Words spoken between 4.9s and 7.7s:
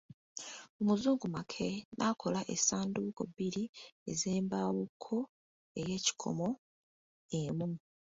ko ey'ekikomo emu.